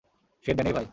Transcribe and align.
সে 0.45 0.51
ড্যানির 0.53 0.73
ভাই। 0.73 0.85